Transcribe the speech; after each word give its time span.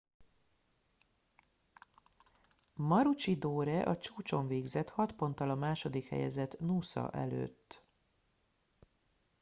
maroochydore 2.75 3.81
a 3.83 3.97
csúcson 3.97 4.47
végzett 4.47 4.89
hat 4.89 5.11
ponttal 5.11 5.49
a 5.49 5.55
második 5.55 6.07
helyezett 6.07 6.59
noosa 6.59 7.11
előtt 7.11 7.83